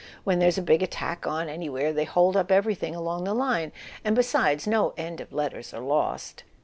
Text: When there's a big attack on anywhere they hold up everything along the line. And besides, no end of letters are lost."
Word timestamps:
When 0.23 0.39
there's 0.39 0.57
a 0.57 0.63
big 0.63 0.81
attack 0.81 1.27
on 1.27 1.47
anywhere 1.47 1.93
they 1.93 2.05
hold 2.05 2.35
up 2.35 2.51
everything 2.51 2.95
along 2.95 3.25
the 3.25 3.35
line. 3.35 3.71
And 4.03 4.15
besides, 4.15 4.65
no 4.65 4.95
end 4.97 5.21
of 5.21 5.31
letters 5.31 5.75
are 5.75 5.79
lost." 5.83 6.43